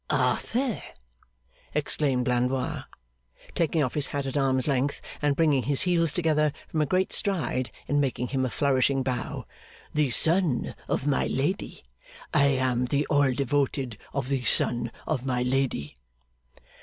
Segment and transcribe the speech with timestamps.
[0.09, 0.81] 'Arthur?'
[1.75, 2.85] exclaimed Blandois,
[3.53, 7.13] taking off his hat at arm's length, and bringing his heels together from a great
[7.13, 9.45] stride in making him a flourishing bow.
[9.93, 11.83] 'The son of my lady?
[12.33, 15.95] I am the all devoted of the son of my lady!